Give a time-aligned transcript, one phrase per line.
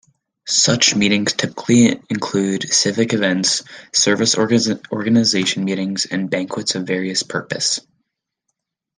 [0.47, 3.61] Such meetings typically include civic events,
[3.93, 7.81] service organization meetings, and banquets of various purpose.